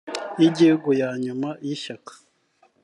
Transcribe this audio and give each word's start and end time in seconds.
y 0.41 0.43
igihugu 0.49 0.89
ya 1.01 1.09
nyuma 1.23 1.49
y 1.65 1.69
ishyaka 1.75 2.13